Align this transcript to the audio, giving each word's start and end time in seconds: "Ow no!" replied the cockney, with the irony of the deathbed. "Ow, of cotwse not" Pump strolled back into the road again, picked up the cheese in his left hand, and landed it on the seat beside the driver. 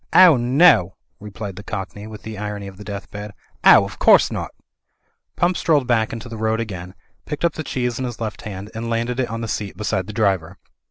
"Ow 0.15 0.35
no!" 0.35 0.95
replied 1.19 1.57
the 1.57 1.63
cockney, 1.63 2.07
with 2.07 2.23
the 2.23 2.35
irony 2.35 2.65
of 2.65 2.77
the 2.77 2.83
deathbed. 2.83 3.35
"Ow, 3.63 3.83
of 3.83 3.99
cotwse 3.99 4.31
not" 4.31 4.49
Pump 5.35 5.55
strolled 5.57 5.85
back 5.85 6.11
into 6.11 6.27
the 6.27 6.37
road 6.37 6.59
again, 6.59 6.95
picked 7.27 7.45
up 7.45 7.53
the 7.53 7.61
cheese 7.63 7.99
in 7.99 8.05
his 8.05 8.19
left 8.19 8.41
hand, 8.41 8.71
and 8.73 8.89
landed 8.89 9.19
it 9.19 9.29
on 9.29 9.41
the 9.41 9.47
seat 9.47 9.77
beside 9.77 10.07
the 10.07 10.11
driver. 10.13 10.57